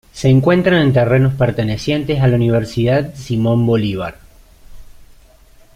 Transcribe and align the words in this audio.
Se 0.13 0.29
encuentra 0.29 0.81
en 0.81 0.93
terrenos 0.93 1.35
pertenecientes 1.35 2.21
a 2.21 2.27
la 2.27 2.35
Universidad 2.35 3.13
Simón 3.13 3.67
Bolívar. 3.67 4.17